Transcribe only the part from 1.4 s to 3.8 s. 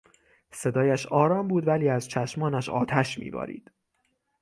بود ولی از چشمانش آتش میبارید.